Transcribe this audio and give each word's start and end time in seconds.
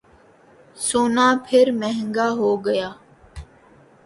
سونا 0.77 1.27
پھر 1.45 1.65
مہنگا 1.81 2.27
ہوگیا 2.39 2.89